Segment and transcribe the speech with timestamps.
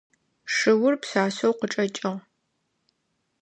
[0.55, 2.13] Шыур пшъашъэу къычӏэкӏыгъ.